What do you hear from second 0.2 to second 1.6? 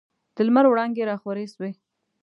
د لمر وړانګي راخورې